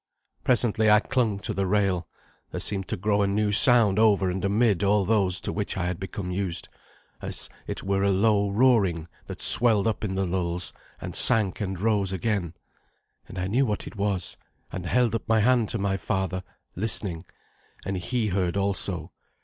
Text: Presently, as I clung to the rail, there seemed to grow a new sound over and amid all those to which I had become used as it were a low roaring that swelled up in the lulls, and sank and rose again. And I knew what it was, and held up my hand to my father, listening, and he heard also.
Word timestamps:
Presently, 0.43 0.89
as 0.89 0.95
I 1.03 1.05
clung 1.05 1.37
to 1.41 1.53
the 1.53 1.67
rail, 1.67 2.07
there 2.49 2.59
seemed 2.59 2.87
to 2.87 2.97
grow 2.97 3.21
a 3.21 3.27
new 3.27 3.51
sound 3.51 3.99
over 3.99 4.31
and 4.31 4.43
amid 4.43 4.83
all 4.83 5.05
those 5.05 5.39
to 5.41 5.53
which 5.53 5.77
I 5.77 5.85
had 5.85 5.99
become 5.99 6.31
used 6.31 6.69
as 7.21 7.49
it 7.67 7.83
were 7.83 8.01
a 8.01 8.09
low 8.09 8.49
roaring 8.49 9.07
that 9.27 9.43
swelled 9.43 9.85
up 9.85 10.03
in 10.03 10.15
the 10.15 10.25
lulls, 10.25 10.73
and 10.99 11.15
sank 11.15 11.61
and 11.61 11.79
rose 11.79 12.11
again. 12.11 12.55
And 13.27 13.37
I 13.37 13.45
knew 13.45 13.63
what 13.67 13.85
it 13.85 13.95
was, 13.95 14.37
and 14.71 14.87
held 14.87 15.13
up 15.13 15.29
my 15.29 15.41
hand 15.41 15.69
to 15.69 15.77
my 15.77 15.97
father, 15.97 16.41
listening, 16.75 17.23
and 17.85 17.95
he 17.95 18.29
heard 18.29 18.57
also. 18.57 19.11